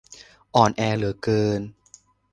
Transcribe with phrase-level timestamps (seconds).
[0.55, 1.61] อ่อนแอเหลือเกิน